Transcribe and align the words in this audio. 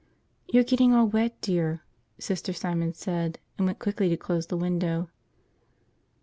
"You're 0.51 0.63
getting 0.63 0.95
all 0.95 1.05
wet, 1.05 1.39
dear," 1.41 1.83
Sister 2.17 2.53
Simon 2.53 2.91
said, 2.95 3.37
and 3.59 3.67
went 3.67 3.77
quickly 3.77 4.09
to 4.09 4.17
close 4.17 4.47
the 4.47 4.57
window. 4.57 5.11